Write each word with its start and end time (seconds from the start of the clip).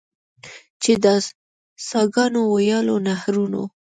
چې 0.81 0.93
د 1.03 1.05
څاګانو، 1.87 2.41
ویالو، 2.53 2.95
نهرونو. 3.07 3.63